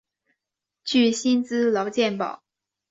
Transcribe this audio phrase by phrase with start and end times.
[0.83, 2.41] 具薪资劳健保